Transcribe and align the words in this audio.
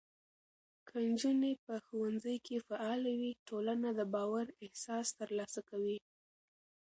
که 0.87 0.95
نجونې 1.07 1.51
په 1.65 1.73
ښوونځي 1.85 2.37
کې 2.45 2.65
فعاله 2.67 3.11
وي، 3.19 3.31
ټولنه 3.47 3.89
د 3.99 4.01
باور 4.13 4.45
احساس 4.65 5.07
ترلاسه 5.19 5.61
کوي. 5.69 5.97